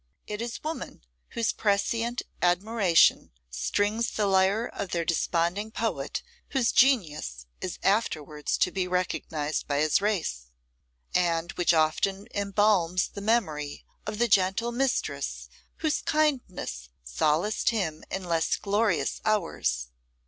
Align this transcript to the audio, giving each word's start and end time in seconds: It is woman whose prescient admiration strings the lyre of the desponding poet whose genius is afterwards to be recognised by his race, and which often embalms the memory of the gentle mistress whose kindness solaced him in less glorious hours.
It 0.25 0.41
is 0.41 0.63
woman 0.63 1.03
whose 1.35 1.53
prescient 1.53 2.23
admiration 2.41 3.31
strings 3.51 4.09
the 4.09 4.25
lyre 4.25 4.65
of 4.65 4.89
the 4.89 5.05
desponding 5.05 5.69
poet 5.69 6.23
whose 6.53 6.71
genius 6.71 7.45
is 7.61 7.77
afterwards 7.83 8.57
to 8.57 8.71
be 8.71 8.87
recognised 8.87 9.67
by 9.67 9.77
his 9.77 10.01
race, 10.01 10.47
and 11.13 11.51
which 11.51 11.71
often 11.71 12.27
embalms 12.33 13.09
the 13.09 13.21
memory 13.21 13.85
of 14.07 14.17
the 14.17 14.27
gentle 14.27 14.71
mistress 14.71 15.47
whose 15.77 16.01
kindness 16.01 16.89
solaced 17.03 17.69
him 17.69 18.03
in 18.09 18.23
less 18.23 18.55
glorious 18.55 19.21
hours. 19.23 19.89